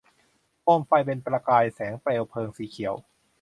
[0.63, 2.95] โคมไฟเป็นประกายแสงเปลวเพลิงสีเขียว